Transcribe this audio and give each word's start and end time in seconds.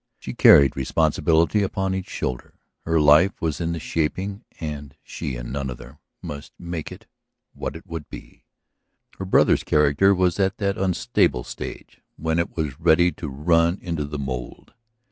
She 0.17 0.33
carried 0.33 0.75
responsibility 0.75 1.61
upon 1.61 1.93
each 1.93 2.09
shoulder; 2.09 2.55
her 2.85 2.99
life 2.99 3.39
was 3.39 3.61
in 3.61 3.71
the 3.71 3.79
shaping 3.79 4.43
and 4.59 4.95
she 5.03 5.35
and 5.35 5.53
none 5.53 5.69
other 5.69 5.99
must 6.23 6.53
make 6.57 6.91
it 6.91 7.05
what 7.53 7.75
it 7.75 7.85
would 7.85 8.09
be; 8.09 8.43
her 9.19 9.25
brother's 9.25 9.63
character 9.63 10.15
was 10.15 10.39
at 10.39 10.57
that 10.57 10.75
unstable 10.75 11.43
stage 11.43 12.01
when 12.17 12.39
it 12.39 12.57
was 12.57 12.79
ready 12.79 13.11
to 13.11 13.29
run 13.29 13.77
into 13.79 14.03
the 14.05 14.17
mould. 14.17 14.73